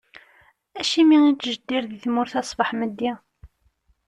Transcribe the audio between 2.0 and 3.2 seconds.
tmurt-a ṣbeḥ meddi?